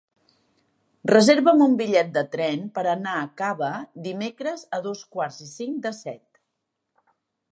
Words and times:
Reserva'm 1.09 1.59
un 1.65 1.75
bitllet 1.81 2.09
de 2.15 2.23
tren 2.35 2.63
per 2.77 2.85
anar 2.93 3.13
a 3.19 3.29
Cava 3.43 3.69
dimecres 4.07 4.65
a 4.77 4.81
dos 4.89 5.05
quarts 5.17 5.39
i 5.49 5.53
cinc 5.53 5.79
de 5.87 5.95
set. 6.01 6.25